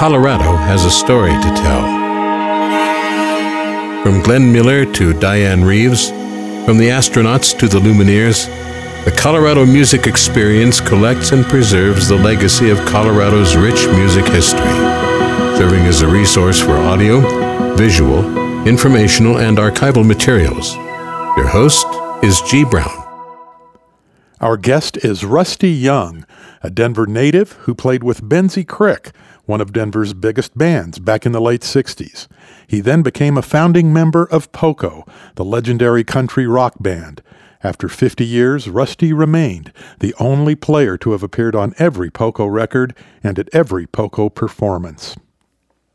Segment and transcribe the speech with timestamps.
[0.00, 1.82] Colorado has a story to tell.
[4.02, 6.08] From Glenn Miller to Dianne Reeves,
[6.64, 8.46] from the astronauts to the Lumineers,
[9.04, 14.60] the Colorado Music Experience collects and preserves the legacy of Colorado's rich music history,
[15.58, 17.20] serving as a resource for audio,
[17.76, 18.24] visual,
[18.66, 20.76] informational, and archival materials.
[21.36, 21.86] Your host
[22.24, 22.64] is G.
[22.64, 22.96] Brown.
[24.40, 26.24] Our guest is Rusty Young,
[26.62, 29.12] a Denver native who played with Boenzee Cryque,
[29.50, 32.28] one of Denver's biggest bands, back in the late 60s.
[32.66, 35.04] He then became a founding member of Poco,
[35.34, 37.20] the legendary country rock band.
[37.62, 42.94] After 50 years, Rusty remained the only player to have appeared on every Poco record
[43.22, 45.16] and at every Poco performance.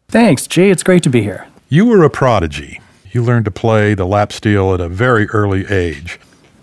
[0.07, 0.69] Thanks, G.
[0.69, 1.47] It's great to be here.
[1.67, 2.81] You were a prodigy.
[3.11, 6.19] You learned to play the lap steel at a very early age.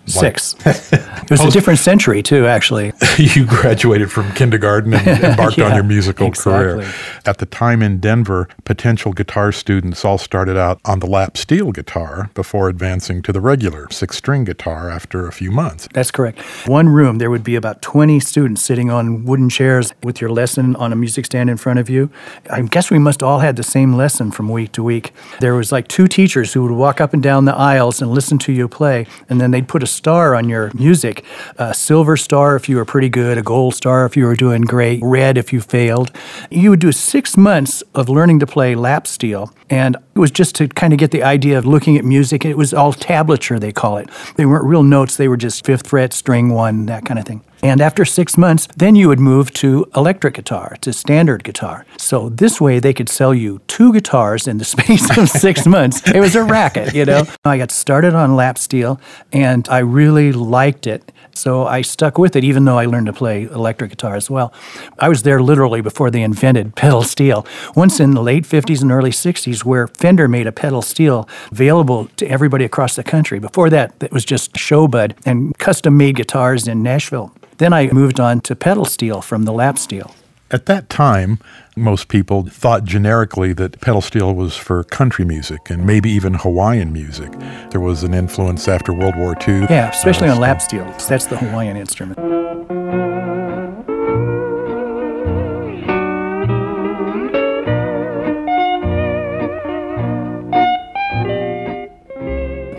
[0.07, 0.55] Six.
[0.67, 2.93] it was a different century, too, actually.
[3.19, 6.91] you graduated from kindergarten and embarked Yeah, on your musical career.
[7.25, 11.71] At the time in Denver, potential guitar students all started out on the lap steel
[11.73, 15.89] guitar before advancing to the regular six string guitar after a few months.
[15.93, 16.41] That's correct.
[16.67, 20.75] One room, there would be about 20 students sitting on wooden chairs with your lesson
[20.77, 22.11] on a music stand in front of you.
[22.51, 25.13] I guess we must all had the same lesson from week to week.
[25.41, 28.39] There was like two teachers who would walk up and down the aisles and listen
[28.39, 31.25] to you play, and then they'd put a star on your music
[31.59, 34.63] a silver star if you were pretty good, a gold star if you were doing
[34.63, 36.11] great, red if you failed.
[36.51, 40.55] You would do six months of learning to play lap steel, and it was just
[40.57, 42.45] to kind of get the idea of looking at music.
[42.45, 44.11] It was all tablature, they call it.
[44.37, 47.43] They weren't real notes, they were just fifth fret, string one, that kind of thing.
[47.63, 51.87] And after six months, then you would move to electric guitar, to standard guitar.
[51.97, 56.03] So this way they could sell you two guitars in the space of six months.
[56.11, 57.25] It was a racket, you know.
[57.45, 59.01] I got started on lap steel
[59.33, 61.13] and I really liked it.
[61.35, 64.53] So I stuck with it, even though I learned to play electric guitar as well.
[64.99, 67.47] I was there literally before they invented pedal steel.
[67.75, 72.07] Once in the late 50s and early 60s, where Fender made a pedal steel available
[72.17, 73.39] to everybody across the country.
[73.39, 77.33] Before that, it was just Sho-Bud and custom made guitars in Nashville.
[77.63, 80.17] Then I moved on to pedal steel from the lap steel.
[80.51, 81.39] At that time,
[81.77, 86.93] most people thought generically that pedal steel was for country music and maybe even Hawaiian
[86.93, 87.31] music.
[87.71, 89.61] There was an influence after World War II.
[89.71, 90.93] Yeah, especially Uh, on lap steel.
[91.09, 92.19] That's the Hawaiian instrument.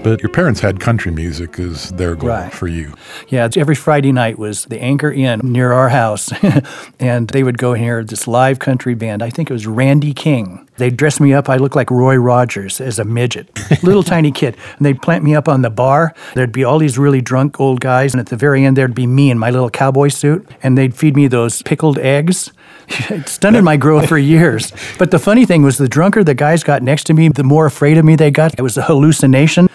[0.04, 2.52] But your parents had country music as their goal Right.
[2.54, 2.94] for you.
[3.30, 6.30] Yeah, every Friday night was the Anchor Inn near our house,
[7.00, 9.24] and they would go hear this live country band.
[9.24, 10.68] I think it was Randy King.
[10.76, 11.48] They'd dress me up.
[11.50, 13.48] I looked like Roy Rogers as a midget,
[13.84, 16.14] little tiny kid, and they'd plant me up on the bar.
[16.36, 19.08] There'd be all these really drunk old guys, and at the very end there'd be
[19.08, 22.52] me in my little cowboy suit, and they'd feed me those pickled eggs.
[23.10, 24.74] it stunted my growth for years.
[25.00, 27.66] But the funny thing was, the drunker the guys got next to me, the more
[27.66, 28.60] afraid of me they got.
[28.60, 29.70] It was a hallucination.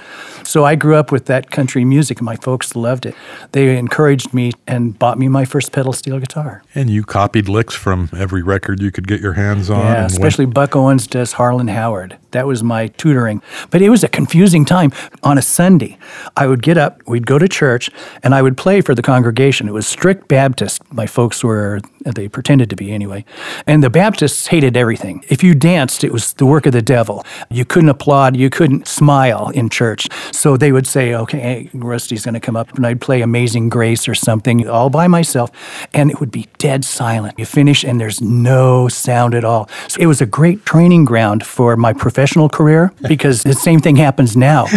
[0.48, 3.14] So I grew up with that country music, and my folks loved it.
[3.52, 6.62] They encouraged me and bought me my first pedal steel guitar.
[6.74, 9.80] And you copied licks from every record you could get your hands on.
[9.80, 12.16] Yeah, and went- especially Buck Owens does Harlan Howard.
[12.30, 13.42] That was my tutoring.
[13.68, 14.90] But it was a confusing time.
[15.22, 15.98] On a Sunday,
[16.34, 17.90] I would get up, we'd go to church,
[18.22, 19.68] and I would play for the congregation.
[19.68, 20.80] It was strict Baptist.
[20.90, 21.80] My folks were,
[22.14, 23.24] they pretended to be anyway.
[23.66, 25.24] And the Baptists hated everything.
[25.28, 27.24] If you danced, it was the work of the devil.
[27.50, 30.08] You couldn't applaud, you couldn't smile in church.
[30.32, 34.08] So they would say, okay, Rusty's going to come up, and I'd play Amazing Grace
[34.08, 35.50] or something all by myself,
[35.94, 37.38] and it would be dead silent.
[37.38, 39.68] You finish, and there's no sound at all.
[39.88, 43.96] So it was a great training ground for my professional career because the same thing
[43.96, 44.66] happens now.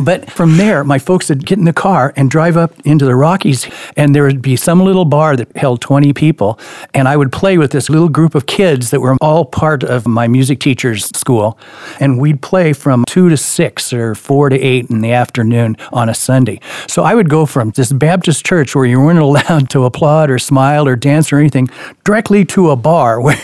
[0.00, 3.14] But from there, my folks would get in the car and drive up into the
[3.14, 6.58] Rockies, and there would be some little bar that held 20 people.
[6.94, 10.06] And I would play with this little group of kids that were all part of
[10.06, 11.58] my music teacher's school.
[12.00, 16.08] And we'd play from two to six or four to eight in the afternoon on
[16.08, 16.60] a Sunday.
[16.86, 20.38] So I would go from this Baptist church where you weren't allowed to applaud or
[20.38, 21.68] smile or dance or anything
[22.04, 23.36] directly to a bar where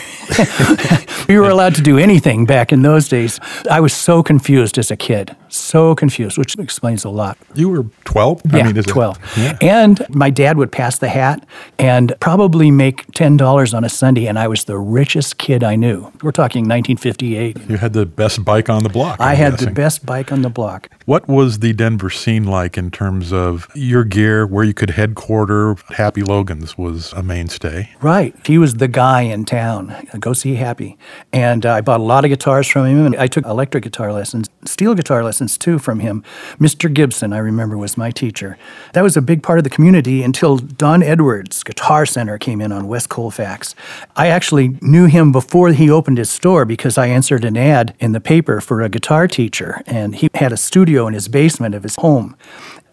[1.28, 3.40] you were allowed to do anything back in those days.
[3.70, 7.36] I was so confused as a kid, so confused, which explains a lot.
[7.54, 8.42] You were 12?
[8.52, 9.18] Yeah, is it- 12.
[9.36, 9.56] Yeah.
[9.62, 11.44] And my dad would pass the hat
[11.78, 16.10] and probably make $10 on a Sunday, and I was the richest kid I knew.
[16.22, 17.58] We're talking 1958.
[17.68, 19.20] You had the best bike on the block.
[19.20, 20.88] I I'm had the best bike on the block.
[21.06, 25.76] What was the Denver scene like in terms of your gear, where you could headquarter?
[25.96, 27.90] Happy Logan's was a mainstay.
[28.02, 28.34] Right.
[28.44, 29.94] He was the guy in town.
[30.20, 30.98] Go see Happy.
[31.32, 34.12] And uh, I bought a lot of guitars from him, and I took electric guitar
[34.12, 35.47] lessons, steel guitar lessons.
[35.48, 36.22] Influence too from him.
[36.58, 36.92] Mr.
[36.92, 38.56] Gibson, I remember, was my teacher.
[38.92, 42.72] That was a big part of the community until Don Edwards Guitar Center came in
[42.72, 43.74] on West Colfax.
[44.16, 48.12] I actually knew him before he opened his store because I answered an ad in
[48.12, 51.82] the paper for a guitar teacher, and he had a studio in his basement of
[51.82, 52.36] his home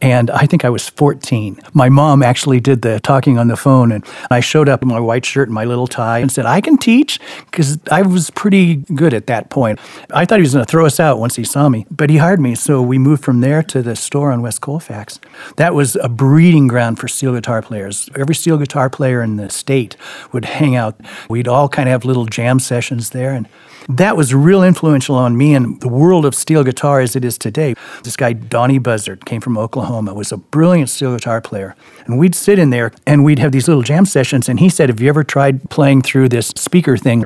[0.02, 1.60] and I think I was 14.
[1.74, 5.00] My mom actually did the talking on the phone, and I showed up in my
[5.00, 8.76] white shirt and my little tie and said, I can teach, because I was pretty
[8.76, 9.80] good at that point.
[10.12, 12.18] I thought he was going to throw us out once he saw me, but he
[12.18, 15.20] hired me, so we moved from there to the store on West Colfax.
[15.58, 18.10] That was a breeding ground for steel guitar players.
[18.16, 19.96] Every steel guitar player in the state
[20.32, 21.00] would hang out.
[21.30, 23.48] We'd all kind of have little jam sessions there, and
[23.90, 27.38] that was real influential on me and the world of steel guitar as it is
[27.38, 27.76] today.
[28.04, 31.76] This guy, Donnie Buzzard, came from Oklahoma, was a brilliant steel guitar player.
[32.06, 34.50] And we'd sit in there and we'd have these little jam sessions.
[34.50, 37.24] And he said, Have you ever tried playing through this speaker thing?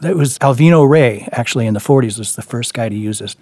[0.00, 3.36] That was Alvino Rey, actually, in the 40s, was the first guy to use this.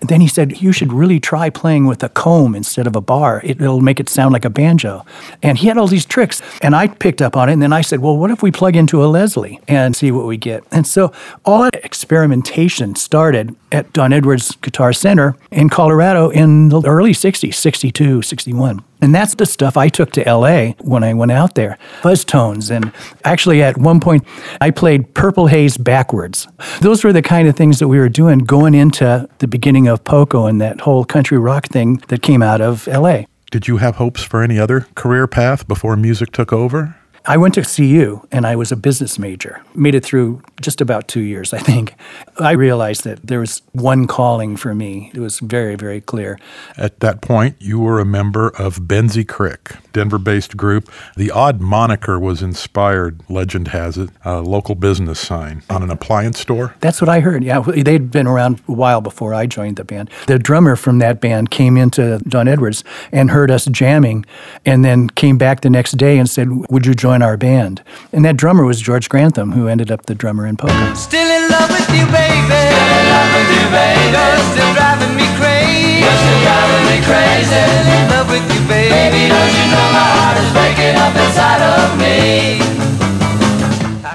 [0.00, 3.00] And then he said, You should really try playing with a comb instead of a
[3.00, 3.40] bar.
[3.44, 5.04] It, will make it sound like a banjo.
[5.42, 6.42] And he had all these tricks.
[6.62, 7.52] And I picked up on it.
[7.54, 10.26] And then I said, Well, what if we plug into a Leslie and see what
[10.26, 10.64] we get?
[10.70, 11.12] And so
[11.50, 17.54] all that experimentation started at Don Edwards Guitar Center in Colorado in the early 60s,
[17.54, 18.84] 62, 61.
[19.02, 21.78] And that's the stuff I took to LA when I went out there.
[22.02, 22.70] Fuzz tones.
[22.70, 22.92] And
[23.24, 24.24] actually, at one point,
[24.60, 26.46] I played Purple Haze backwards.
[26.80, 30.04] Those were the kind of things that we were doing going into the beginning of
[30.04, 33.24] Poco and that whole country rock thing that came out of LA.
[33.50, 36.94] Did you have hopes for any other career path before music took over?
[37.26, 39.62] I went to CU and I was a business major.
[39.74, 41.94] Made it through just about two years, I think.
[42.38, 45.10] I realized that there was one calling for me.
[45.14, 46.38] It was very, very clear.
[46.76, 50.90] At that point, you were a member of Boenzee Cryque, Denver based group.
[51.16, 56.40] The odd moniker was inspired, legend has it, a local business sign on an appliance
[56.40, 56.74] store.
[56.80, 57.44] That's what I heard.
[57.44, 60.10] Yeah, they'd been around a while before I joined the band.
[60.26, 62.82] The drummer from that band came into Don Edwards
[63.12, 64.24] and heard us jamming
[64.64, 67.09] and then came back the next day and said, Would you join?
[67.10, 67.82] Join our band.
[68.12, 70.94] And that drummer was George Grantham, who ended up the drummer in Poco.
[70.94, 72.54] Still in love with you, baby.
[72.54, 74.14] Still in love with you, baby.
[74.14, 76.06] You're still driving me crazy.
[76.06, 77.50] You're still driving me crazy.
[77.50, 78.94] Still in love with you, baby.
[78.94, 82.99] Baby, don't you know my heart is breaking up inside of me?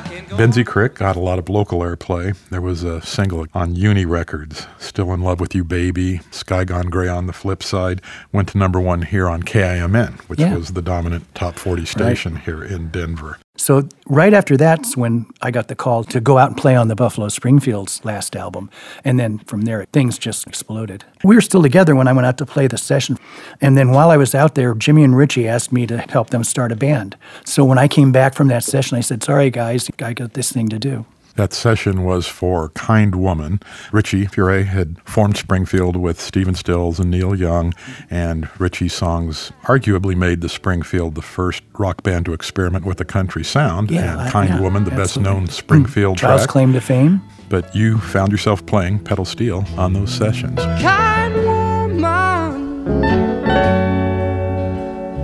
[0.03, 2.35] Boenzee Cryque got a lot of local airplay.
[2.49, 6.89] There was a single on Uni Records, Still in Love with You Baby, Sky Gone
[6.89, 8.01] Gray on the flip side,
[8.31, 10.55] went to number one here on KIMN, which yeah.
[10.55, 12.43] was the dominant top 40 station right.
[12.43, 13.37] here in Denver.
[13.57, 16.87] So right after that's when I got the call to go out and play on
[16.87, 18.69] the Buffalo Springfield's last album.
[19.03, 21.05] And then from there, things just exploded.
[21.23, 23.17] We were still together when I went out to play the session.
[23.61, 26.43] And then while I was out there, Jimmy and Richie asked me to help them
[26.43, 27.15] start a band.
[27.45, 30.51] So when I came back from that session, I said, sorry guys, I got this
[30.51, 31.05] thing to do.
[31.35, 33.59] That session was for Kind Woman.
[33.91, 37.73] Richie Furay had formed Springfield with Stephen Stills and Neil Young,
[38.09, 43.05] and Richie's songs arguably made the Springfield the first rock band to experiment with a
[43.05, 43.91] country sound.
[43.91, 45.23] Yeah, and Kind yeah, Woman, the absolutely.
[45.23, 46.49] best known Springfield Child's track.
[46.51, 47.21] claim to fame.
[47.49, 50.59] But you found yourself playing pedal steel on those sessions.
[50.81, 52.85] Kind woman,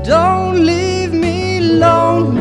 [0.03, 2.40] don't leave me lonely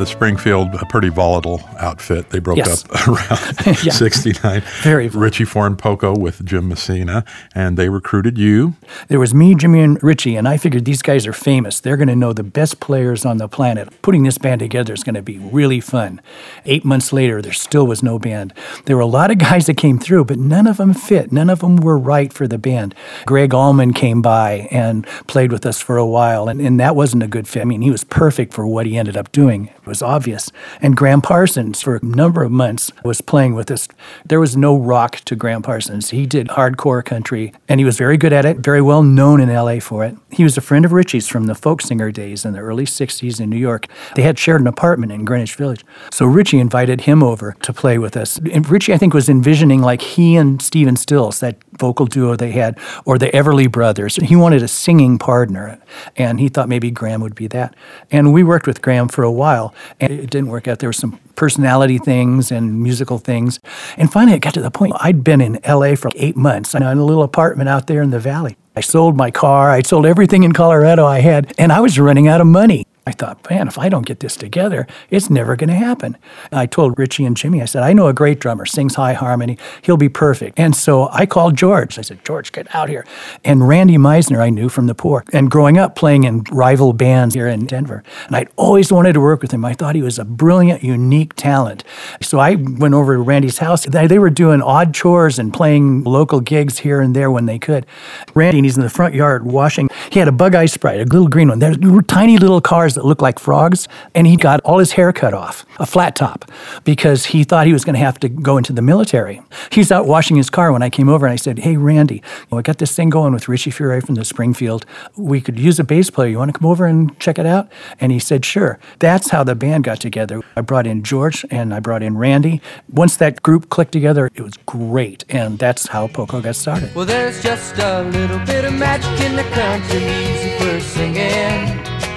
[0.00, 2.30] the Springfield, a pretty volatile outfit.
[2.30, 2.84] They broke yes.
[2.86, 3.92] up around yeah.
[3.92, 4.62] 69.
[4.82, 7.22] Very Richie formed Poco with Jim Messina,
[7.54, 8.74] and they recruited you.
[9.08, 11.80] There was me, Jimmy, and Richie, and I figured these guys are famous.
[11.80, 13.90] They're going to know the best players on the planet.
[14.00, 16.22] Putting this band together is going to be really fun.
[16.64, 18.54] Eight months later, there still was no band.
[18.86, 21.30] There were a lot of guys that came through, but none of them fit.
[21.30, 22.94] None of them were right for the band.
[23.26, 27.22] Gregg Allman came by and played with us for a while, and, and that wasn't
[27.22, 27.60] a good fit.
[27.60, 30.50] I mean, he was perfect for what he ended up doing was obvious.
[30.80, 33.88] And Gram Parsons, for a number of months, was playing with us.
[34.24, 36.10] There was no rock to Gram Parsons.
[36.10, 39.52] He did hardcore country, and he was very good at it, very well known in
[39.52, 40.16] LA for it.
[40.30, 43.40] He was a friend of Richie's from the folk singer days in the early 60s
[43.40, 43.86] in New York.
[44.14, 45.84] They had shared an apartment in Greenwich Village.
[46.12, 48.38] So Richie invited him over to play with us.
[48.52, 52.52] And Richie, I think, was envisioning like he and Stephen Stills, that vocal duo they
[52.52, 54.16] had, or the Everly brothers.
[54.16, 55.80] He wanted a singing partner,
[56.16, 57.74] and he thought maybe Gram would be that.
[58.12, 60.78] And we worked with Gram for a while, and it didn't work out.
[60.78, 63.58] There were some personality things and musical things.
[63.96, 66.82] And finally, it got to the point I'd been in LA for eight months in
[66.82, 68.56] a little apartment out there in the valley.
[68.76, 69.70] I sold my car.
[69.70, 72.86] I sold everything in Colorado I had, and I was running out of money.
[73.06, 76.18] I thought, man, if I don't get this together, it's never going to happen.
[76.52, 79.56] I told Richie and Jimmy, I said, I know a great drummer, sings high harmony.
[79.82, 80.58] He'll be perfect.
[80.58, 81.98] And so I called George.
[81.98, 83.06] I said, George, get out here.
[83.42, 85.24] And Randy Meisner, I knew from the poor.
[85.32, 88.04] And growing up playing in rival bands here in Denver.
[88.26, 89.64] And I'd always wanted to work with him.
[89.64, 91.84] I thought he was a brilliant, unique talent.
[92.20, 93.86] So I went over to Randy's house.
[93.86, 97.86] They were doing odd chores and playing local gigs here and there when they could.
[98.34, 99.88] Randy, he's in the front yard washing.
[100.10, 101.60] He had a bug eye sprite, a little green one.
[101.60, 103.88] There were tiny little cars that looked like frogs.
[104.14, 106.50] And he got all his hair cut off, a flat top,
[106.84, 109.42] because he thought he was going to have to go into the military.
[109.70, 112.62] He's out washing his car when I came over and I said, Hey, Randy, I
[112.62, 114.86] got this thing going with Richie Furay from the Springfield.
[115.16, 116.28] We could use a bass player.
[116.28, 117.70] You want to come over and check it out?
[118.00, 118.78] And he said, Sure.
[118.98, 120.40] That's how the band got together.
[120.56, 122.60] I brought in George and I brought in Randy.
[122.88, 125.24] Once that group clicked together, it was great.
[125.28, 126.94] And that's how Poco got started.
[126.94, 132.09] Well, there's just a little bit of magic in the country music we're singing.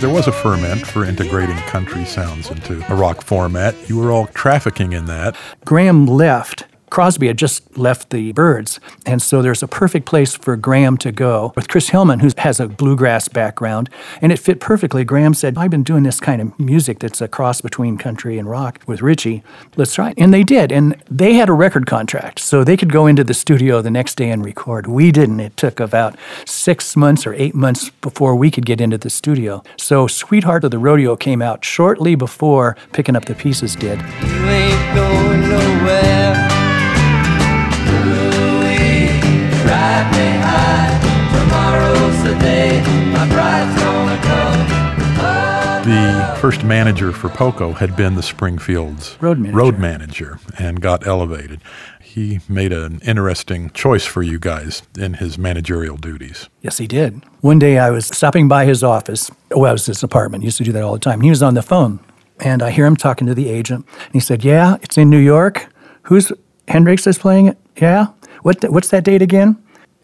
[0.00, 3.76] There was a ferment for integrating country sounds into a rock format.
[3.86, 5.36] You were all trafficking in that.
[5.66, 6.64] Gram left.
[6.90, 11.12] Crosby had just left the Byrds, and so there's a perfect place for Gram to
[11.12, 13.88] go with Chris Hillman, who has a bluegrass background,
[14.20, 15.04] and it fit perfectly.
[15.04, 18.50] Gram said, I've been doing this kind of music that's a cross between country and
[18.50, 19.42] rock with Richie.
[19.76, 20.18] Let's try it.
[20.18, 23.34] And they did, and they had a record contract, so they could go into the
[23.34, 24.86] studio the next day and record.
[24.86, 25.40] We didn't.
[25.40, 29.62] It took about six months or eight months before we could get into the studio.
[29.76, 34.00] So Sweetheart of the Rodeo came out shortly before Picking Up the Pieces did.
[34.00, 36.49] You ain't going nowhere.
[39.80, 41.00] Drive me high.
[41.38, 42.82] Tomorrow's the day
[43.12, 44.80] my bride's gonna come.
[45.88, 49.56] The first manager for Poco had been the Springfield's Road manager.
[49.56, 51.60] road manager and got elevated.
[52.02, 56.48] He made an interesting choice for you guys in his managerial duties.
[56.60, 57.22] Yes, he did.
[57.40, 59.30] One day I was stopping by his office.
[59.52, 60.42] Oh, well, it was his apartment.
[60.42, 61.22] He used to do that all the time.
[61.22, 62.00] He was on the phone,
[62.40, 63.86] and I hear him talking to the agent.
[64.04, 65.68] And he said, "Yeah, it's in New York.
[66.02, 66.30] Who's
[66.68, 67.56] Hendrix is playing it?
[67.80, 68.08] Yeah.
[68.42, 68.62] What?
[68.70, 69.56] what's that date again?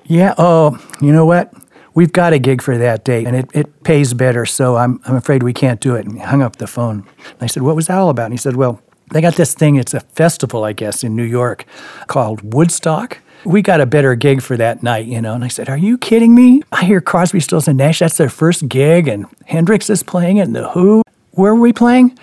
[0.08, 0.34] Yeah.
[0.38, 1.52] Oh, you know what?
[1.94, 4.44] We've got a gig for that date, and it, it pays better.
[4.46, 7.06] So I'm I'm afraid we can't do it." And he hung up the phone.
[7.24, 8.80] And I said, "What was that all about?" And he said, "Well."
[9.12, 11.64] They got this thing, it's a festival, I guess, in New York
[12.08, 13.18] called Woodstock.
[13.44, 15.34] We got a better gig for that night, you know.
[15.34, 16.62] And I said, Are you kidding me?
[16.72, 20.48] I hear Crosby, Stills, and Nash, that's their first gig, and Hendrix is playing it,
[20.48, 21.02] and The Who.
[21.30, 22.18] Where were we playing?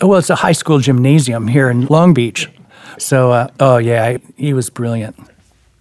[0.00, 2.48] Oh, well, it's a high school gymnasium here in Long Beach.
[2.96, 5.14] So, uh, oh, yeah, I, he was brilliant.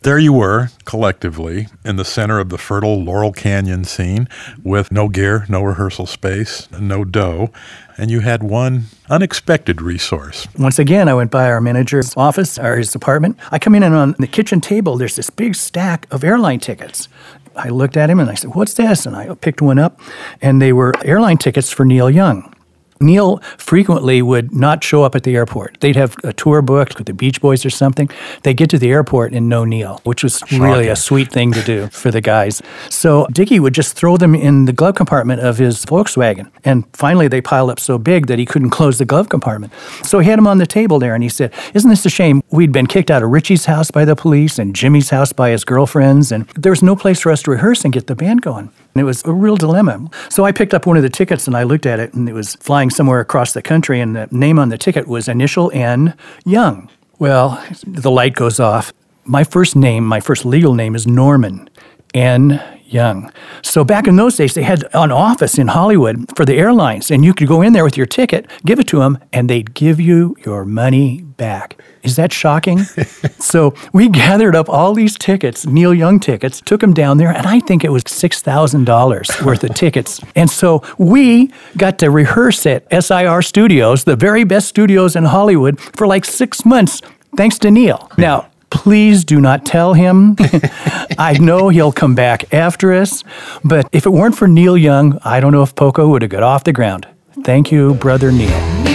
[0.01, 4.29] There you were, collectively, in the center of the fertile Laurel Canyon scene
[4.63, 7.51] with no gear, no rehearsal space, no dough,
[7.97, 10.47] and you had one unexpected resource.
[10.57, 13.37] Once again, I went by our manager's office or his apartment.
[13.51, 17.09] I come in and on the kitchen table, there's this big stack of airline tickets.
[17.55, 19.07] I looked at him and I said, What's this?
[19.07, 19.99] And I picked one up,
[20.41, 22.53] and they were airline tickets for Neil Young.
[22.99, 25.77] Neil frequently would not show up at the airport.
[25.79, 28.09] They'd have a tour booked with the Beach Boys or something.
[28.43, 31.61] They'd get to the airport and no Neil, which was really a sweet thing to
[31.63, 32.61] do for the guys.
[32.89, 36.51] So Dickie would just throw them in the glove compartment of his Volkswagen.
[36.63, 39.73] And finally, they piled up so big that he couldn't close the glove compartment.
[40.03, 42.41] So he had them on the table there and he said, Isn't this a shame?
[42.49, 45.63] We'd been kicked out of Richie's house by the police and Jimmy's house by his
[45.63, 48.71] girlfriends, and there was no place for us to rehearse and get the band going.
[48.97, 50.09] And it was a real dilemma.
[50.27, 52.33] So I picked up one of the tickets and I looked at it, and it
[52.33, 56.15] was flying somewhere across the country, and the name on the ticket was initial N
[56.45, 56.89] Young.
[57.19, 58.91] Well, the light goes off.
[59.23, 61.69] My first name, my first legal name is Norman
[62.15, 62.59] N.
[62.87, 63.31] Young.
[63.63, 67.23] So back in those days, they had an office in Hollywood for the airlines, and
[67.23, 69.99] you could go in there with your ticket, give it to them, and they'd give
[69.99, 71.81] you your money back.
[72.03, 72.79] Is that shocking?
[73.39, 77.45] so we gathered up all these tickets, Neil Young tickets, took them down there, and
[77.45, 80.21] I think it was $6,000 worth of tickets.
[80.35, 85.79] And so we got to rehearse at SIR Studios, the very best studios in Hollywood,
[85.79, 87.01] for like six months,
[87.35, 88.09] thanks to Neil.
[88.17, 90.35] Now, Please do not tell him.
[91.17, 93.23] I know he'll come back after us,
[93.63, 96.43] but if it weren't for Neil Young, I don't know if Poco would have got
[96.43, 97.07] off the ground.
[97.43, 98.86] Thank you, brother Neil.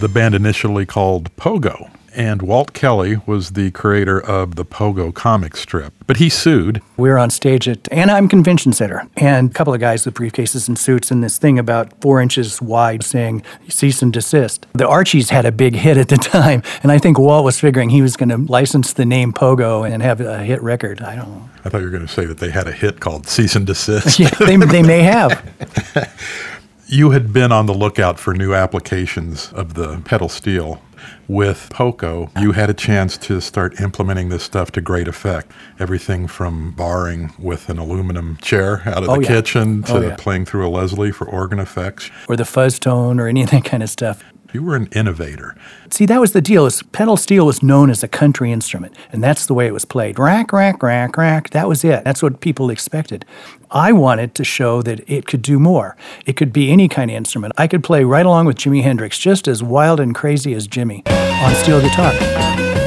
[0.00, 5.56] The band initially called Pogo, And Walt Kelly was the creator of the Pogo comic
[5.56, 6.80] strip, but he sued.
[6.96, 10.68] We were on stage at Anaheim Convention Center, and a couple of guys with briefcases
[10.68, 14.66] and suits, and this thing about four inches wide saying cease and desist.
[14.72, 17.90] The Archies had a big hit at the time, and I think Walt was figuring
[17.90, 21.02] he was going to license the name Pogo and have a hit record.
[21.02, 21.50] I don't know.
[21.64, 23.66] I thought you were going to say that they had a hit called Cease and
[23.66, 24.20] Desist.
[24.20, 25.44] Yeah, they, they may have.
[26.90, 30.80] You had been on the lookout for new applications of the pedal steel.
[31.28, 35.52] With Poco, you had a chance to start implementing this stuff to great effect.
[35.78, 39.28] Everything from barring with an aluminum chair out of Oh, the yeah.
[39.28, 40.16] kitchen oh, to Oh, yeah.
[40.16, 42.10] playing through a Leslie for organ effects.
[42.26, 44.24] Or the fuzz tone or any of that kind of stuff.
[44.52, 45.54] You were an innovator.
[45.90, 46.64] See, that was the deal.
[46.64, 49.84] Is pedal steel was known as a country instrument, and that's the way it was
[49.84, 50.18] played.
[50.18, 51.50] Rack, rack, rack, rack.
[51.50, 52.02] That was it.
[52.04, 53.26] That's what people expected.
[53.70, 55.96] I wanted to show that it could do more.
[56.24, 57.52] It could be any kind of instrument.
[57.58, 61.06] I could play right along with Jimi Hendrix, just as wild and crazy as Jimi
[61.42, 62.77] on steel guitar.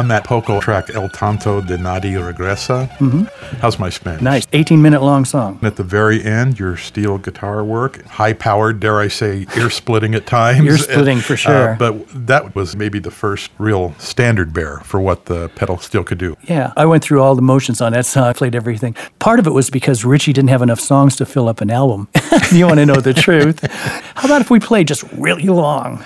[0.00, 2.88] On that Poco track, El Tonto de Nadie Regresa.
[3.00, 3.24] Mm-hmm.
[3.60, 4.22] How's my Spanish?
[4.22, 5.56] Nice, 18 minute long song.
[5.56, 9.68] And At the very end, your steel guitar work, high powered, dare I say, ear
[9.68, 10.66] splitting at times.
[10.66, 11.72] Ear-splitting for sure.
[11.72, 16.02] Uh, but that was maybe the first real standard bearer for what the pedal steel
[16.02, 16.34] could do.
[16.44, 18.24] Yeah, I went through all the motions on that song.
[18.24, 18.96] I played everything.
[19.18, 22.08] Part of it was because Richie didn't have enough songs to fill up an album.
[22.52, 23.70] you want to know the truth?
[24.14, 26.02] How about if we play just really long?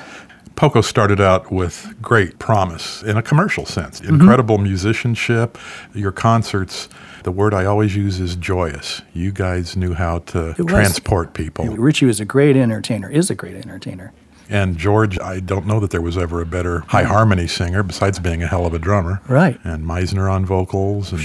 [0.57, 4.01] Poco started out with great promise in a commercial sense.
[4.01, 4.15] Mm-hmm.
[4.15, 5.59] Incredible musicianship.
[5.95, 6.89] Your concerts,
[7.25, 9.03] the word I always use is joyous.
[9.13, 11.67] You guys knew how to transport people.
[11.67, 14.13] Richie was a great entertainer, is a great entertainer.
[14.49, 18.19] And George, I don't know that there was ever a better high harmony singer besides
[18.19, 19.21] being a hell of a drummer.
[19.27, 19.59] Right.
[19.65, 21.23] And Meisner on vocals and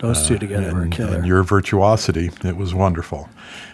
[0.00, 1.16] Those two together were a and, killer.
[1.16, 2.30] and your virtuosity.
[2.44, 3.30] It was wonderful.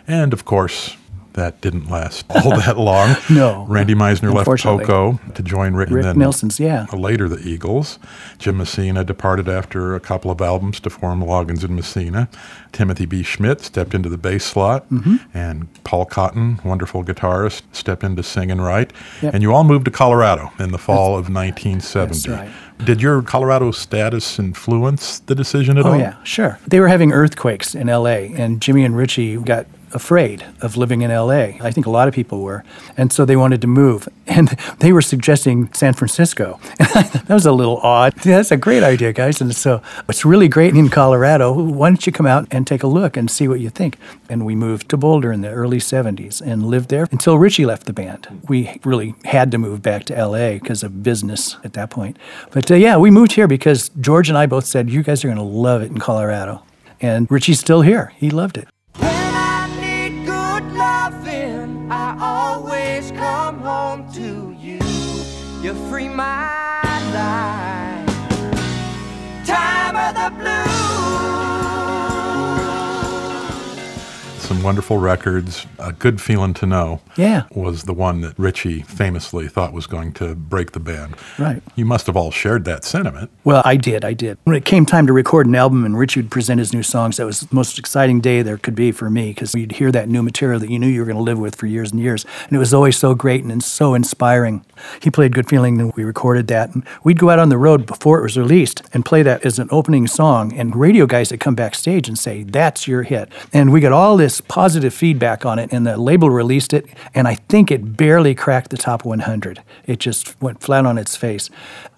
[0.07, 0.97] And of course,
[1.37, 3.17] that didn't last all that long.
[3.31, 3.65] No.
[3.69, 4.47] Randy Meisner left.
[4.63, 6.87] Poco to join Rick, Rick and then Nelson's, yeah.
[6.93, 7.99] later the Eagles.
[8.39, 12.29] Jim Messina departed after a couple of albums to form Loggins and Messina.
[12.73, 13.23] Timothy B.
[13.23, 15.17] Schmit stepped into the bass slot, Mm-hmm.
[15.35, 18.93] and Paul Cotton, wonderful guitarist, stepped into sing and write.
[19.23, 19.35] Yep.
[19.35, 22.07] And you all moved to Colorado in the fall of 1970.
[22.07, 22.51] that's right.
[22.85, 25.93] Did your Colorado status influence the decision at all?
[25.95, 26.59] Oh, yeah, sure.
[26.67, 31.11] They were having earthquakes in LA, and Jimmy and Richie got afraid of living in
[31.11, 31.59] LA.
[31.61, 32.65] I think a lot of people were.
[32.97, 34.09] And so they wanted to move.
[34.27, 36.61] And they were suggesting San Francisco.
[36.79, 38.15] that was a little odd.
[38.25, 39.41] That's a great idea, guys.
[39.41, 41.53] And so it's really great in Colorado.
[41.53, 43.97] Why don't you come out and take a look and see what you think?
[44.29, 47.87] And we moved to Boulder in the early 70s and lived there until Richie left
[47.87, 48.43] the band.
[48.49, 52.19] We really had to move back to LA because of business at that point.
[52.51, 55.29] But uh, yeah, we moved here because George and I both said, you guys are
[55.29, 56.63] going to love it in Colorado.
[57.01, 58.13] And Richie's still here.
[58.17, 58.69] He loved it.
[70.27, 70.76] The blues.
[74.57, 75.67] Some wonderful records.
[75.79, 77.03] A good feeling to know.
[77.19, 77.43] Yeah.
[77.51, 81.15] Was the one that Richie famously thought was going to break the band.
[81.39, 81.63] Right.
[81.75, 83.31] You must have all shared that sentiment.
[83.45, 84.03] Well, I did.
[84.03, 84.39] I did.
[84.45, 87.19] When it came time to record an album and Richie would present his new songs,
[87.19, 90.09] that was the most exciting day there could be for me because you'd hear that
[90.09, 92.25] new material that you knew you were going to live with for years and years.
[92.45, 94.65] And it was always so great and so inspiring.
[95.03, 96.75] He played Good Feeling and we recorded that.
[96.75, 99.59] And we'd go out on the road before it was released and play that as
[99.59, 100.55] an opening song.
[100.55, 103.31] And radio guys would come backstage and say, That's your hit.
[103.53, 105.73] And we got all this positive feedback on it.
[105.73, 106.87] And the label released it.
[107.15, 109.63] And I think it barely cracked the top 100.
[109.87, 111.51] It just went flat on its face.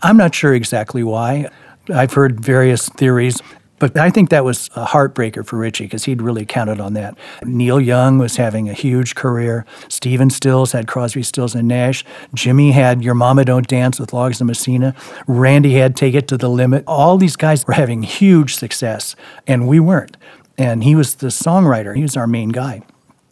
[0.02, 1.48] I'm not sure exactly why.
[1.90, 3.40] I've heard various theories,
[3.78, 7.16] but I think that was a heartbreaker for Richie because he'd really counted on that.
[7.44, 9.64] Neil Young was having a huge career.
[9.88, 12.04] Stephen Stills had Crosby, Stills, and Nash.
[12.34, 14.94] Jimmy had Your Mama Don't Dance with Logs and Messina.
[15.26, 16.84] Randy had Take It to the Limit.
[16.87, 19.14] All these guys were having huge success,
[19.46, 20.16] and we weren't.
[20.59, 22.83] And he was the songwriter, he was our main guy.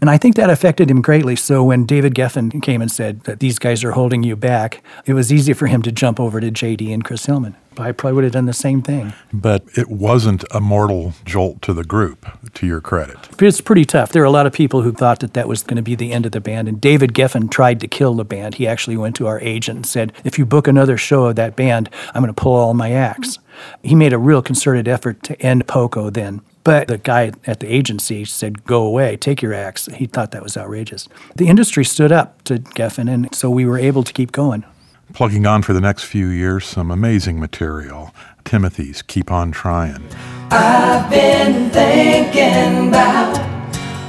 [0.00, 1.36] And I think that affected him greatly.
[1.36, 5.14] So when David Geffen came and said that these guys are holding you back, it
[5.14, 7.56] was easy for him to jump over to JD and Chris Hillman.
[7.78, 9.14] I probably would have done the same thing.
[9.32, 13.16] But it wasn't a mortal jolt to the group, to your credit.
[13.40, 14.12] It's pretty tough.
[14.12, 16.12] There are a lot of people who thought that that was going to be the
[16.12, 16.68] end of the band.
[16.68, 18.56] And David Geffen tried to kill the band.
[18.56, 21.56] He actually went to our agent and said, if you book another show of that
[21.56, 23.38] band, I'm going to pull all my acts.
[23.82, 26.42] He made a real concerted effort to end Poco then.
[26.66, 29.86] But the guy at the agency said, go away, take your acts.
[29.86, 31.08] He thought that was outrageous.
[31.36, 34.64] The industry stood up to Geffen, and so we were able to keep going.
[35.12, 38.12] Plugging on for the next few years, some amazing material.
[38.44, 40.08] Timothy's Keep On Trying.
[40.50, 43.38] I've been thinking about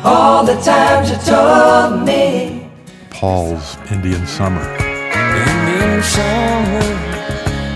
[0.03, 2.71] all the times you told me.
[3.11, 4.67] Paul's Indian Summer.
[5.11, 6.79] Indian summer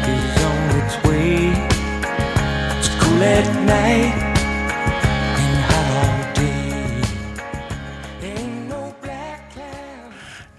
[0.10, 1.54] is on its way.
[2.80, 4.31] It's cool at night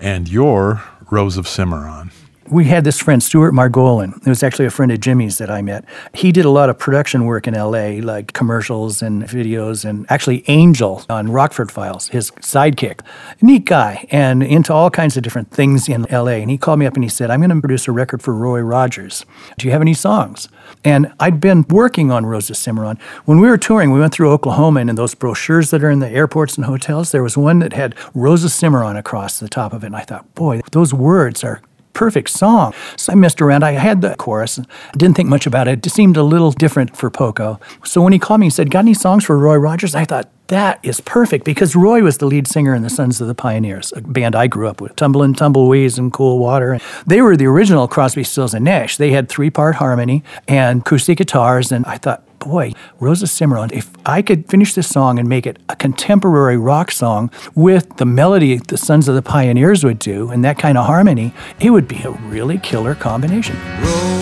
[0.03, 2.11] And your Rose of Cimarron.
[2.51, 4.17] We had this friend, Stuart Margolin.
[4.19, 5.85] It was actually a friend of Jimmy's that I met.
[6.13, 10.45] He did a lot of production work in LA, like commercials and videos, and actually
[10.49, 13.01] Angel on Rockford Files, his sidekick.
[13.41, 16.43] Neat guy, and into all kinds of different things in LA.
[16.43, 18.35] And he called me up and he said, I'm going to produce a record for
[18.35, 19.25] Roy Rogers.
[19.57, 20.49] Do you have any songs?
[20.85, 22.99] And I'd been working on Rose of Cimarron.
[23.25, 26.01] When we were touring, we went through Oklahoma, and in those brochures that are in
[26.01, 29.73] the airports and hotels, there was one that had Rose of Cimarron across the top
[29.73, 29.87] of it.
[29.87, 32.75] And I thought, boy, those words are perfect song.
[32.97, 33.63] So I messed around.
[33.63, 34.61] I had the chorus.
[34.97, 35.87] Didn't think much about it.
[35.87, 37.61] It seemed a little different for Poco.
[37.85, 39.95] So when he called me and said, Got any songs for Roy Rogers?
[39.95, 43.27] I thought, that is perfect because Roy was the lead singer in the Sons of
[43.27, 46.79] the Pioneers, a band I grew up with, Tumblin' Tumbleweeds and Cool Water.
[47.07, 48.99] They were the original Crosby, Stills, and Nash.
[48.99, 51.73] They had three part harmony and acoustic guitars.
[51.73, 55.47] And I thought, boy, Rose of Cimarron, if I could finish this song and make
[55.47, 60.31] it a contemporary rock song with the melody the Sons of the Pioneers would do
[60.31, 64.22] and that kind of harmony, it would be a really killer combination.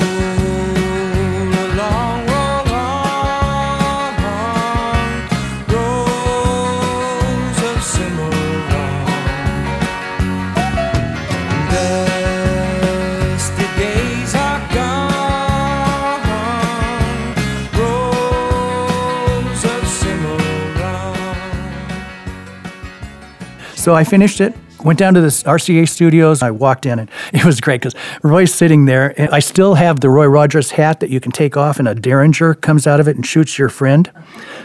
[23.81, 24.55] So I finished it.
[24.85, 26.43] Went down to the RCA studios.
[26.43, 29.15] I walked in and it was great because Roy's sitting there.
[29.21, 31.95] And I still have the Roy Rogers hat that you can take off and a
[31.95, 34.11] Derringer comes out of it and shoots your friend.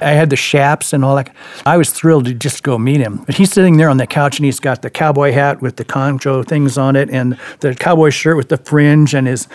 [0.01, 1.33] I had the chaps and all that.
[1.65, 3.23] I was thrilled to just go meet him.
[3.25, 5.85] But he's sitting there on the couch and he's got the cowboy hat with the
[5.85, 9.47] concho things on it and the cowboy shirt with the fringe and his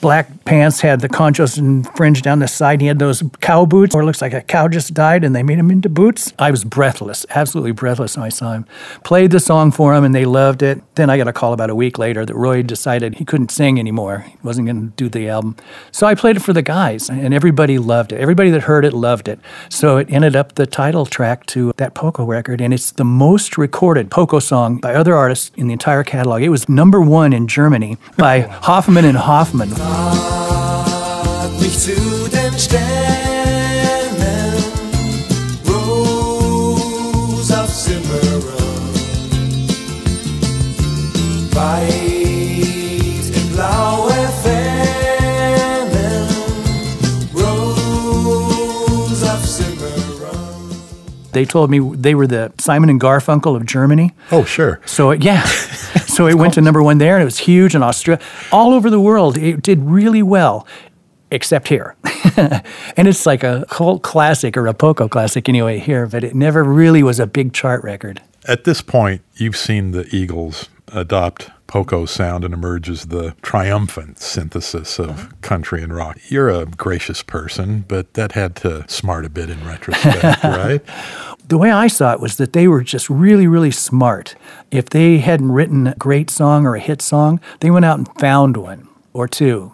[0.00, 2.80] black pants had the conchos and fringe down the side.
[2.80, 5.42] He had those cow boots or it looks like a cow just died and they
[5.42, 6.32] made him into boots.
[6.38, 8.66] I was breathless, absolutely breathless when I saw him.
[9.04, 10.82] Played the song for him and they loved it.
[10.94, 13.78] Then I got a call about a week later that Roy decided he couldn't sing
[13.78, 14.20] anymore.
[14.20, 15.54] He wasn't going to do the album.
[15.92, 18.18] So I played it for the guys and everybody loved it.
[18.18, 19.38] Everybody that heard it loved it.
[19.68, 23.58] So it ended up the title track to that Poco record and it's the most
[23.58, 26.40] recorded Poco song by other artists in the entire catalog.
[26.40, 29.68] It was number one in Germany by Hoffmann and Hoffmann.
[51.38, 54.12] They told me they were the Simon and Garfunkel of Germany.
[54.32, 54.80] Oh, sure.
[54.86, 55.44] So it, yeah,
[56.08, 58.20] so it went to number one there, and it was huge in Australia,
[58.50, 59.38] all over the world.
[59.38, 60.66] It did really well,
[61.30, 61.94] except here,
[62.36, 66.64] and it's like a cult classic or a Poco classic anyway here, but it never
[66.64, 68.20] really was a big chart record.
[68.48, 74.18] At this point, you've seen the Eagles adopt Poco sound and emerges as the triumphant
[74.18, 75.40] synthesis of mm-hmm.
[75.42, 76.18] country and rock.
[76.28, 80.80] You're a gracious person, but that had to smart a bit in retrospect, right?
[81.46, 84.34] The way I saw it was that they were just really, really smart.
[84.70, 88.08] If they hadn't written a great song or a hit song, they went out and
[88.18, 89.72] found one or two.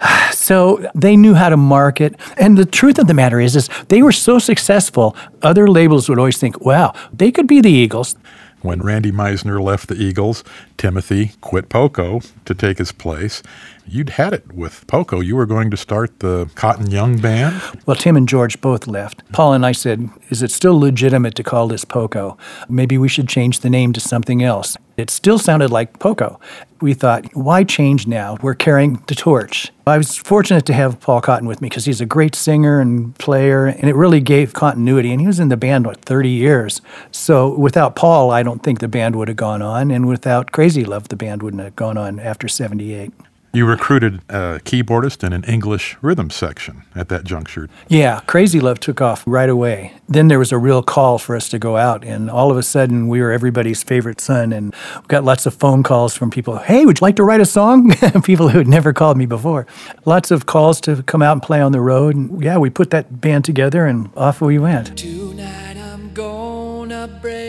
[0.32, 2.16] So they knew how to market.
[2.38, 6.18] And the truth of the matter is, is they were so successful, other labels would
[6.18, 8.16] always think, wow, they could be the Eagles.
[8.62, 10.44] When Randy Meisner left the Eagles,
[10.76, 13.42] Timothy quit Poco to take his place.
[13.86, 15.20] You'd had it with Poco.
[15.20, 17.60] You were going to start the Cotton Young Band.
[17.86, 19.22] Well, Tim and George both left.
[19.32, 22.36] Paul and I said, Is it still legitimate to call this Poco?
[22.68, 24.76] Maybe we should change the name to something else.
[25.00, 26.38] It still sounded like Poco.
[26.80, 28.36] We thought, why change now?
[28.40, 29.70] We're carrying the torch.
[29.86, 33.14] I was fortunate to have Paul Cotton with me because he's a great singer and
[33.18, 35.10] player, and it really gave continuity.
[35.10, 36.80] And he was in the band, what, 30 years?
[37.10, 39.90] So without Paul, I don't think the band would have gone on.
[39.90, 43.12] And without Crazy Love, the band wouldn't have gone on after 78.
[43.52, 47.68] You recruited a keyboardist and an English rhythm section at that juncture.
[47.88, 49.92] Yeah, Crazy Love took off right away.
[50.08, 52.62] Then there was a real call for us to go out, and all of a
[52.62, 56.58] sudden we were everybody's favorite son, and we got lots of phone calls from people.
[56.58, 57.92] Hey, would you like to write a song?
[58.22, 59.66] people who had never called me before.
[60.04, 62.14] Lots of calls to come out and play on the road.
[62.14, 64.96] And yeah, we put that band together, and off we went.
[64.96, 67.39] Tonight I'm gonna break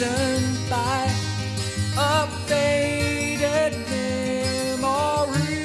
[0.00, 1.10] imprisoned by
[1.96, 3.72] a faded
[4.78, 5.58] memory.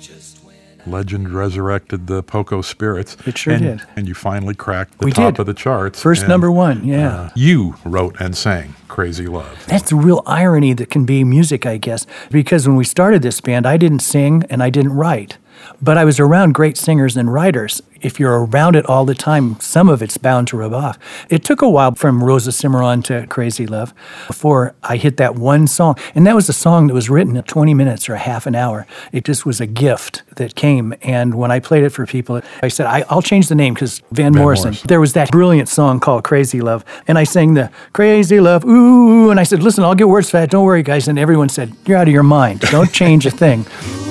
[0.00, 3.16] Just when Legend resurrected the Poco Spirits.
[3.26, 3.82] It sure and, did.
[3.96, 5.40] And you finally cracked the We top did.
[5.40, 6.02] of the charts.
[6.02, 7.14] First and, number one, yeah.
[7.14, 9.66] uh, you wrote and sang Crazy Love.
[9.66, 12.06] That's the real irony that can be music, I guess.
[12.30, 15.36] Because when we started this band, I didn't sing and I didn't write.
[15.80, 17.82] But I was around great singers and writers.
[18.00, 20.98] If you're around it all the time, some of it's bound to rub off.
[21.30, 23.92] It took a while from Rose of Cimarron to Crazy Love
[24.28, 25.96] before I hit that one song.
[26.14, 28.54] And that was a song that was written in 20 minutes or a half an
[28.54, 28.86] hour.
[29.12, 30.94] It just was a gift that came.
[31.02, 33.98] And when I played it for people, I said, I, I'll change the name because
[34.12, 34.68] Van, Van Morrison.
[34.68, 34.88] Morrison.
[34.88, 36.84] There was that brilliant song called Crazy Love.
[37.08, 39.30] And I sang the Crazy Love, ooh.
[39.30, 40.50] And I said, listen, I'll get words for that.
[40.50, 41.08] Don't worry, guys.
[41.08, 42.60] And everyone said, you're out of your mind.
[42.60, 43.66] Don't change a thing.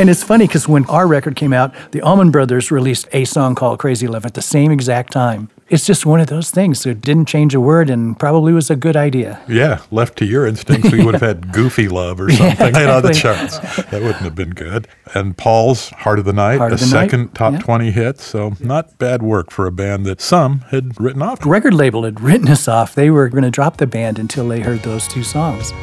[0.00, 3.54] And it's funny because when our record came out, the Allman Brothers released a song
[3.54, 5.50] called Crazy Love at the same exact time.
[5.68, 6.86] It's just one of those things.
[6.86, 9.42] It didn't change a word and probably was a good idea.
[9.46, 13.02] Yeah, left to your instincts, we would have had Goofy Love or something right on
[13.02, 13.58] the charts.
[13.58, 14.88] That wouldn't have been good.
[15.12, 17.58] And Paul's Heart of the Night, Heart a the Night, second top yeah.
[17.58, 18.20] 20 hit.
[18.20, 21.40] So not bad work for a band that some had written off.
[21.40, 22.94] The record label had written us off.
[22.94, 25.74] They were going to drop the band until they heard those two songs.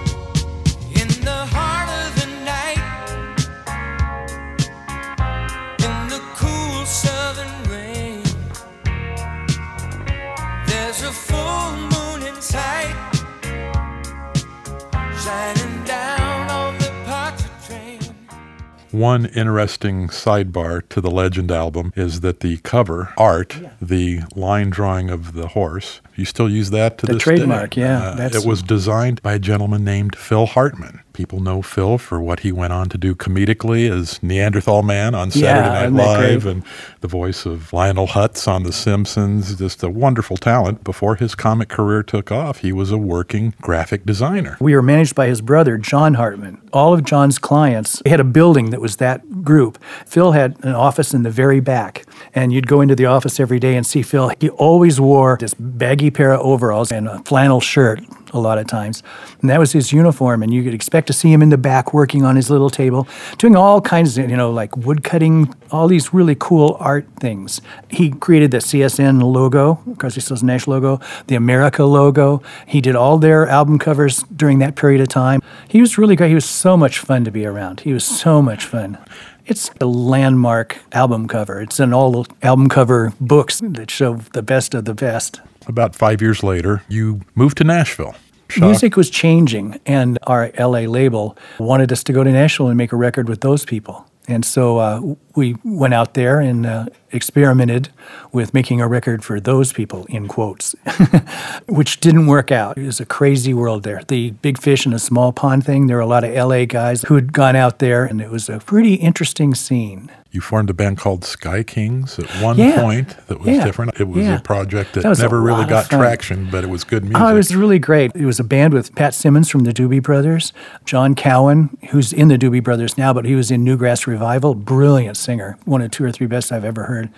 [18.97, 25.12] One interesting sidebar to the Legend album is that the cover art, the line drawing
[25.12, 27.81] of the horse, you still use that to The this trademark, day.
[27.81, 31.01] yeah, Uh, that's- it was designed by a gentleman named Phil Hartman.
[31.17, 35.32] People know Phil for what he went on to do comedically as Neanderthal Man on
[35.32, 36.63] Saturday Yeah, Night Live and
[37.01, 39.56] the voice of Lionel Hutz on The Simpsons.
[39.56, 40.84] Just a wonderful talent.
[40.84, 44.58] Before his comic career took off, he was a working graphic designer.
[44.60, 46.62] We were managed by his brother, John Hartman.
[46.71, 49.82] All of John's clients had a building that was that group.
[50.06, 53.60] Phil had an office in the very back, and you'd go into the office every
[53.60, 54.34] day and see Phil.
[54.39, 58.01] He always wore this baggy pair of overalls and a flannel shirt
[58.34, 59.03] a lot of times.
[59.41, 61.93] And that was his uniform, and you could expect to see him in the back
[61.93, 65.88] working on his little table, doing all kinds of, you know, like wood cutting, all
[65.88, 67.62] these really cool art things.
[67.89, 72.41] He created the CSN logo, Crosby, Stills Nash logo, the America logo.
[72.67, 75.41] He did all their album covers during that period of time.
[75.67, 76.30] He was really great.
[76.30, 77.82] He was so much fun to be around.
[77.82, 78.98] He was so much fun.
[79.46, 81.62] It's a landmark album cover.
[81.62, 85.39] It's in all the album cover books that show the best of the best.
[85.67, 88.15] About five years later, you moved to Nashville.
[88.57, 92.91] Music was changing, and our LA label wanted us to go to Nashville and make
[92.91, 94.10] a record with those people.
[94.27, 95.01] And so uh,
[95.38, 97.89] we went out there and uh, experimented
[98.34, 100.76] with making a record for those people, in quotes,
[101.67, 102.78] which didn't work out.
[102.78, 104.02] It was a crazy world there.
[104.08, 107.04] The big fish in a small pond thing, there were a lot of LA guys
[107.04, 110.12] who had gone out there, and it was a pretty interesting scene.
[110.30, 112.82] You formed a band called Sky Kings at one Yeah.
[112.82, 113.63] point that was Yeah.
[113.63, 114.00] different.
[114.00, 114.36] It was Yeah.
[114.36, 117.21] a project that, That never really got traction, but it was good music.
[117.21, 118.12] Oh, it was really great.
[118.13, 120.52] It was a band with Pat Simmons from the Doobie Brothers,
[120.86, 124.54] John Cowan, who's in the Doobie Brothers now, but he was in New Grass Revival,
[124.54, 127.10] brilliant singer, one of two or three best I've ever heard.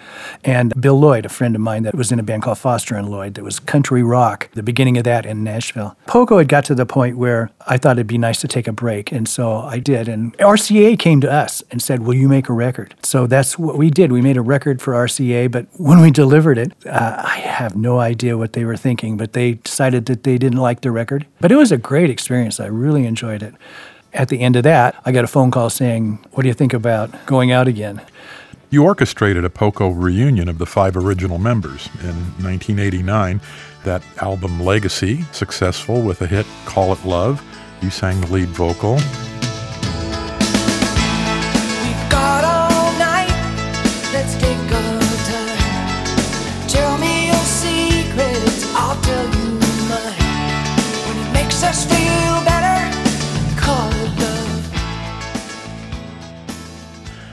[0.43, 3.07] And Bill Lloyd, a friend of mine that was in a band called Foster and
[3.07, 5.95] Lloyd that was country rock, the beginning of that in Nashville.
[6.07, 8.71] Poco had got to the point where I thought it'd be nice to take a
[8.71, 10.07] break, and so I did.
[10.07, 12.95] And RCA came to us and said, Will you make a record?
[13.03, 14.11] So that's what we did.
[14.11, 17.99] We made a record for RCA, but when we delivered it, uh, I have no
[17.99, 21.27] idea what they were thinking, but they decided that they didn't like the record.
[21.39, 22.59] But it was a great experience.
[22.59, 23.53] I really enjoyed it.
[24.13, 26.73] At the end of that, I got a phone call saying, What do you think
[26.73, 28.01] about going out again?
[28.71, 33.41] You orchestrated a Poco reunion of the five original members in 1989.
[33.83, 37.43] That album Legacy, successful with a hit Call It Love.
[37.81, 38.99] You sang the lead vocal.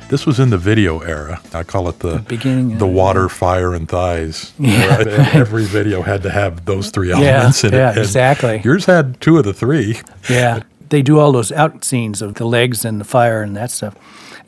[0.08, 1.40] This was in the video era.
[1.52, 4.52] I call it the, The beginning, the water, fire, and thighs.
[4.58, 5.06] Yeah, Right?
[5.06, 5.34] right.
[5.34, 7.96] Every video had to have those three Yeah, elements in yeah, it.
[7.96, 8.60] And exactly.
[8.64, 10.00] Yours had two of the three.
[10.30, 10.62] Yeah.
[10.90, 13.96] They do all those out scenes of the legs and the fire and that stuff.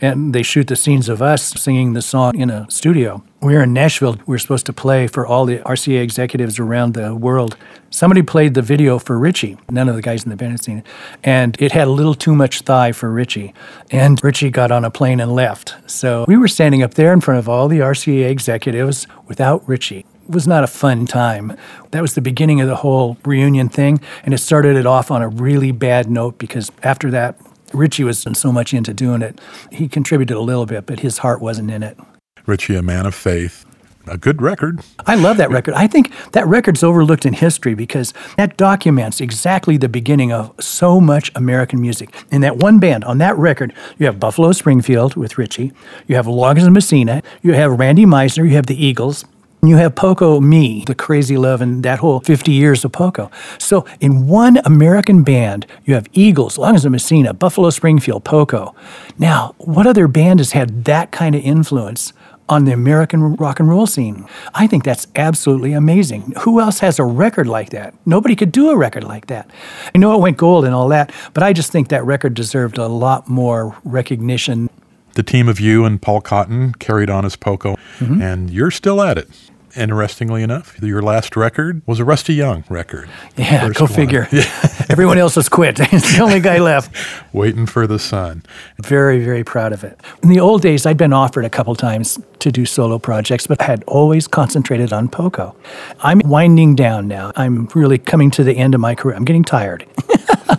[0.00, 3.22] And they shoot the scenes of us singing the song in a studio.
[3.40, 4.16] We were in Nashville.
[4.26, 7.56] We were supposed to play for all the RCA executives around the world.
[7.90, 9.56] Somebody played the video for Richie.
[9.70, 10.86] None of the guys in the band had seen it.
[11.24, 13.54] And it had a little too much thigh for Richie.
[13.90, 15.74] And Richie got on a plane and left.
[15.86, 20.04] So we were standing up there in front of all the RCA executives without Richie
[20.28, 21.56] it was not a fun time.
[21.90, 25.22] That was the beginning of the whole reunion thing, and it started it off on
[25.22, 27.40] a really bad note because after that,
[27.72, 29.40] Richie was so much into doing it.
[29.70, 31.98] He contributed a little bit, but his heart wasn't in it.
[32.46, 33.64] Richie, a man of faith.
[34.06, 34.80] A good record.
[35.06, 35.74] I love that record.
[35.74, 40.98] I think that record's overlooked in history because that documents exactly the beginning of so
[40.98, 42.14] much American music.
[42.30, 45.72] In that one band, on that record, you have Buffalo Springfield with Richie,
[46.06, 49.26] you have Loggins and Messina, you have Randy Meisner, you have the Eagles,
[49.62, 53.30] you have Poco Me, the crazy love, and that whole 50 years of Poco.
[53.58, 58.74] So, in one American band, you have Eagles, Loggins and Messina, Buffalo Springfield, Poco.
[59.18, 62.12] Now, what other band has had that kind of influence
[62.48, 64.26] on the American rock and roll scene?
[64.54, 66.32] I think that's absolutely amazing.
[66.42, 67.94] Who else has a record like that?
[68.06, 69.50] Nobody could do a record like that.
[69.94, 72.78] I know it went gold and all that, but I just think that record deserved
[72.78, 74.70] a lot more recognition.
[75.14, 78.22] The team of you and Paul Cotton carried on as Poco, Mm-hmm.
[78.22, 79.28] and you're still at it.
[79.76, 83.08] Interestingly enough, your last record was a Rusty Young record.
[83.36, 83.92] Yeah, go one.
[83.92, 84.28] figure.
[84.88, 85.78] Everyone else has quit.
[85.92, 86.94] It's the only guy left.
[87.32, 88.42] Waiting for the sun.
[88.82, 89.98] Very, very proud of it.
[90.22, 93.60] In the old days, I'd been offered a couple times to do solo projects, but
[93.60, 95.54] had always concentrated on Poco.
[96.00, 97.32] I'm winding down now.
[97.36, 99.16] I'm really coming to the end of my career.
[99.16, 99.84] I'm getting tired.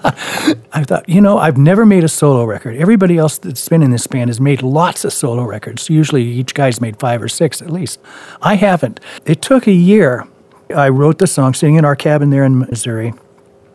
[0.73, 2.75] I thought, you know, I've never made a solo record.
[2.77, 5.89] Everybody else that's been in this band has made lots of solo records.
[5.89, 7.99] Usually each guy's made five or six at least.
[8.41, 8.99] I haven't.
[9.25, 10.27] It took a year.
[10.75, 13.13] I wrote the song sitting in our cabin there in Missouri.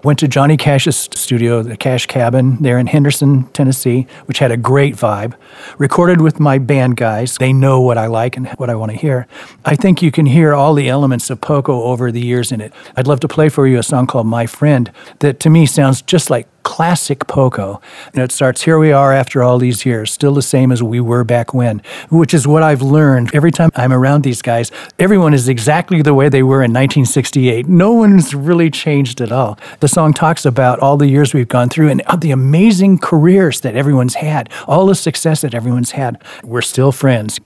[0.05, 4.57] Went to Johnny Cash's studio, the Cash Cabin, there in Henderson, Tennessee, which had a
[4.59, 5.33] great vibe.
[5.79, 7.38] Recorded with my band guys.
[7.38, 9.27] They know what I like and what I want to hear.
[9.64, 12.75] I think you can hear all the elements of Poco over the years in it.
[12.99, 16.03] I'd love to play for you a song called My Friend that to me sounds
[16.03, 17.81] just like classic Poco.
[18.12, 21.00] And it starts, Here we are after all these years, still the same as we
[21.00, 24.72] were back when, which is what I've learned every time I'm around these guys.
[24.98, 27.68] Everyone is exactly the way they were in 1968.
[27.68, 29.59] No one's really changed at all.
[29.79, 33.77] The song talks about all the years we've gone through and the amazing careers that
[33.77, 36.20] everyone's had, all the success that everyone's had.
[36.42, 37.38] We're still friends.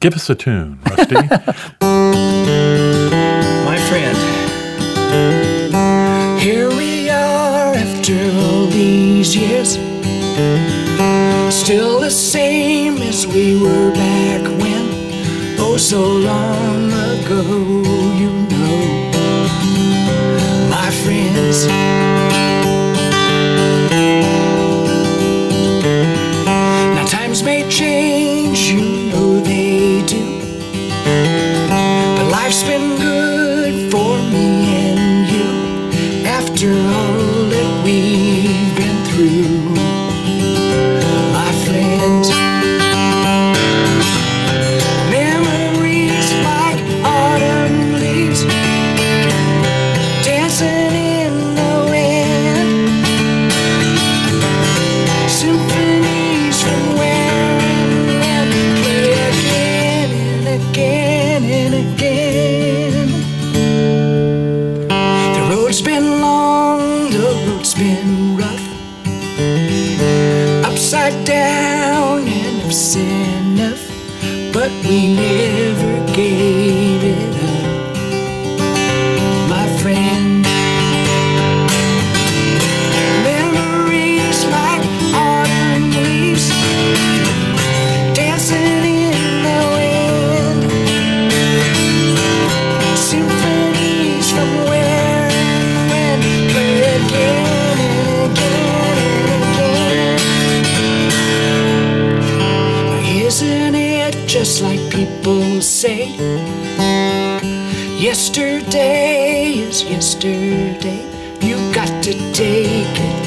[0.00, 1.14] Give us a tune, Rusty.
[3.64, 4.31] My friend.
[8.02, 9.74] After all these years.
[11.54, 14.88] Still the same as we were back when.
[15.60, 17.42] Oh, so long ago,
[18.18, 19.08] you know.
[20.68, 22.11] My friends.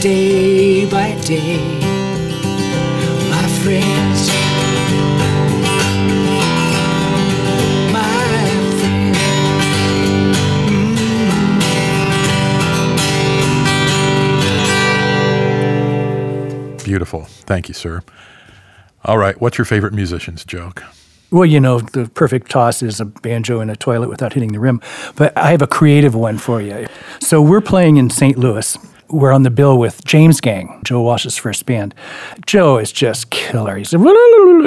[0.05, 1.57] Day by day,
[3.27, 4.27] my friends.
[7.91, 8.05] My
[16.75, 16.83] friends.
[16.83, 17.23] Beautiful.
[17.23, 18.03] Thank you, sir.
[19.05, 19.41] All right.
[19.41, 20.83] What's your favorite musician's joke?
[21.31, 24.59] Well, you know, the perfect toss is a banjo in a toilet without hitting the
[24.59, 24.81] rim.
[25.15, 26.85] But I have a creative one for you.
[27.19, 28.37] So we're playing in St.
[28.37, 28.77] Louis.
[29.09, 31.93] We're on the bill with James Gang, Joe Walsh's first band.
[32.47, 33.77] Joe is just killer.
[33.77, 33.91] He's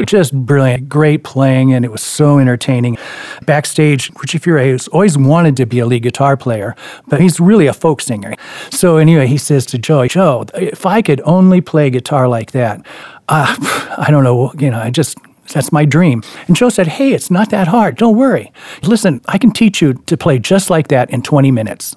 [0.06, 2.98] just brilliant, great playing, and it was so entertaining.
[3.46, 6.76] Backstage, Richie Furay has always wanted to be a lead guitar player,
[7.08, 8.34] but he's really a folk singer.
[8.70, 12.86] So anyway, he says to Joe, Joe, if I could only play guitar like that,
[13.28, 13.56] uh,
[13.98, 15.18] I don't know, you know, I just
[15.52, 16.22] that's my dream.
[16.46, 17.96] And Joe said, Hey, it's not that hard.
[17.96, 18.52] Don't worry.
[18.82, 21.96] Listen, I can teach you to play just like that in 20 minutes.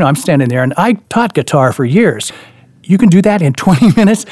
[0.00, 2.32] Know, I'm standing there and I taught guitar for years.
[2.82, 4.26] You can do that in 20 minutes?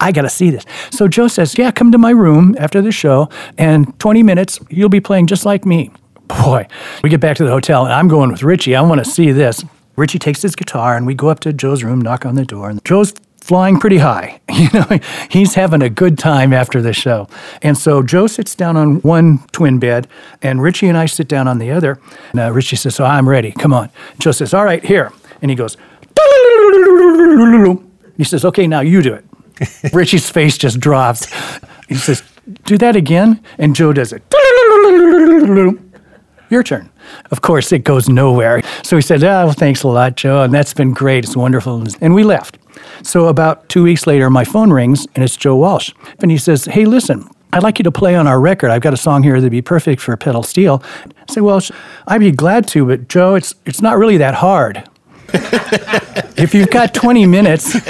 [0.00, 0.64] I got to see this.
[0.90, 4.88] So Joe says, Yeah, come to my room after the show, and 20 minutes, you'll
[4.88, 5.92] be playing just like me.
[6.26, 6.66] Boy,
[7.02, 8.74] we get back to the hotel, and I'm going with Richie.
[8.74, 9.64] I want to see this.
[9.96, 12.68] Richie takes his guitar, and we go up to Joe's room, knock on the door,
[12.70, 14.40] and Joe's flying pretty high.
[14.52, 17.26] You know, he's having a good time after the show.
[17.62, 20.06] And so Joe sits down on one twin bed,
[20.40, 21.98] and Richie and I sit down on the other.
[22.30, 23.50] And uh, Richie says, "So I'm ready.
[23.50, 23.90] Come on."
[24.20, 25.76] Joe says, "All right, here." And he goes,
[28.16, 29.24] he says, "Okay, now you do it."
[29.92, 31.26] Richie's face just drops.
[31.88, 32.22] He says,
[32.64, 34.22] "Do that again." And Joe does it.
[36.50, 36.88] Your turn.
[37.30, 38.62] Of course, it goes nowhere.
[38.82, 40.42] So he said, Oh, thanks a lot, Joe.
[40.42, 41.24] And that's been great.
[41.24, 41.84] It's wonderful.
[42.00, 42.58] And we left.
[43.02, 45.92] So about two weeks later, my phone rings and it's Joe Walsh.
[46.20, 48.70] And he says, Hey, listen, I'd like you to play on our record.
[48.70, 50.82] I've got a song here that'd be perfect for pedal steel.
[51.28, 51.60] I say, Well,
[52.06, 54.88] I'd be glad to, but Joe, it's, it's not really that hard.
[56.36, 57.74] if you've got 20 minutes.
[57.76, 57.80] All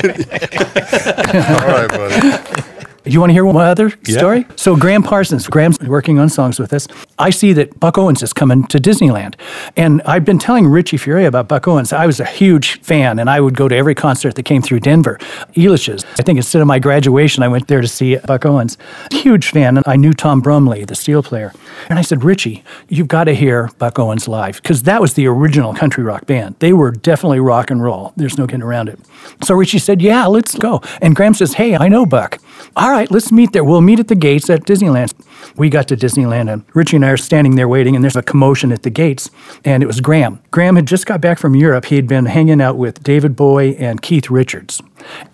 [1.69, 2.63] right, buddy.
[3.05, 4.19] You want to hear one other Yeah.
[4.19, 4.47] story?
[4.57, 6.87] So Gram Parsons, Gram's working on songs with us.
[7.19, 9.35] I see that Buck Owens is coming to Disneyland.
[9.77, 11.93] And I've been telling Richie Furay about Buck Owens.
[11.93, 14.81] I was a huge fan and I would go to every concert that came through
[14.81, 15.19] Denver.
[15.55, 16.05] Elitch's.
[16.19, 18.79] I think instead of my graduation, I went there to see Buck Owens.
[19.11, 19.77] Huge fan.
[19.77, 21.53] And I knew Tom Brumley, the steel player.
[21.89, 25.27] And I said, Richie, you've got to hear Buck Owens live because that was the
[25.27, 26.55] original country rock band.
[26.61, 28.13] They were definitely rock and roll.
[28.17, 28.99] There's no getting around it.
[29.43, 30.81] So Richie said, Yeah, let's go.
[31.01, 32.39] And Gram says, Hey, I know Buck.
[32.77, 33.65] All right, let's meet there.
[33.65, 35.13] We'll meet at the gates at Disneyland.
[35.57, 38.23] We got to Disneyland, and Richie and I are standing there waiting, and there's a
[38.23, 39.31] commotion at the gates,
[39.65, 40.41] and it was Gram.
[40.51, 41.87] Gram had just got back from Europe.
[41.87, 44.81] He had been hanging out with David Bowie and Keith Richards.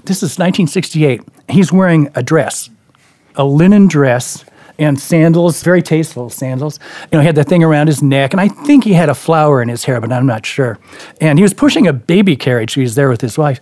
[0.04, 1.22] This is 1968.
[1.48, 2.70] He's wearing a dress,
[3.36, 4.44] a linen dress
[4.78, 6.78] and sandals, very tasteful sandals.
[7.10, 9.14] You know, he had that thing around his neck, and I think he had a
[9.14, 10.78] flower in his hair, but I'm not sure.
[11.20, 12.74] And he was pushing a baby carriage.
[12.74, 13.60] He was there with his wife.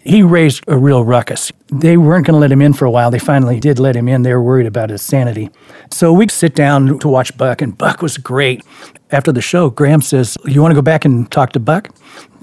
[0.00, 1.52] He raised a real ruckus.
[1.70, 3.10] They weren't going to let him in for a while.
[3.10, 4.22] They finally did let him in.
[4.22, 5.50] They were worried about his sanity.
[5.90, 8.64] So we'd sit down to watch Buck, and Buck was great.
[9.10, 11.90] After the show, Gram says, You want to go back and talk to Buck?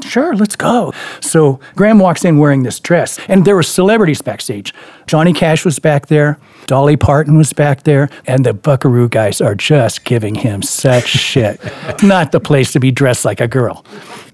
[0.04, 0.94] Sure, let's go.
[1.22, 4.74] So Gram walks in wearing this dress, and there were celebrities backstage.
[5.08, 9.56] Johnny Cash was back there, Dolly Parton was back there, and the Buckaroo guys are
[9.56, 11.60] just giving him such shit.
[12.04, 13.86] Not the place to be dressed like a girl.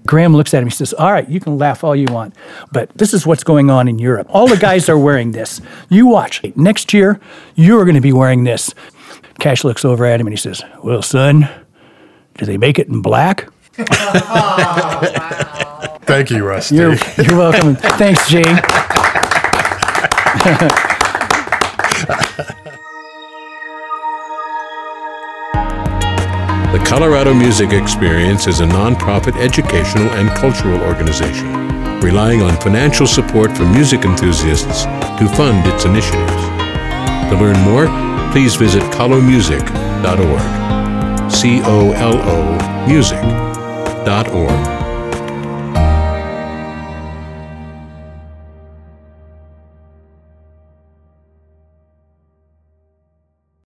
[0.06, 0.68] Gram looks at him.
[0.68, 2.34] He says, All right, you can laugh all you want,
[2.72, 4.26] but this is what's going on in Europe.
[4.30, 5.60] All the guys are wearing this.
[5.88, 6.42] You watch.
[6.56, 7.20] Next year,
[7.54, 8.74] you're going to be wearing this.
[9.38, 11.48] Cash looks over at him and he says, Well, son,
[12.38, 13.48] do they make it in black?
[16.04, 16.76] Thank you, Rusty.
[16.76, 17.76] You're, you're welcome.
[17.96, 18.44] Thanks, Jay.
[26.72, 31.52] The Colorado Music Experience is a nonprofit educational and cultural organization
[32.00, 36.32] relying on financial support from music enthusiasts to fund its initiatives.
[37.28, 37.88] To learn more,
[38.32, 41.30] please visit colomusic.org.
[41.30, 42.56] C O L O
[42.88, 44.81] music.org.